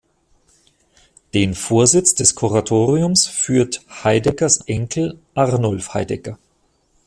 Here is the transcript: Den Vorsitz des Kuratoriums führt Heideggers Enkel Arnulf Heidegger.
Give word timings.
Den 1.35 1.53
Vorsitz 1.53 2.15
des 2.15 2.33
Kuratoriums 2.33 3.27
führt 3.27 3.81
Heideggers 4.03 4.61
Enkel 4.65 5.19
Arnulf 5.35 5.93
Heidegger. 5.93 6.39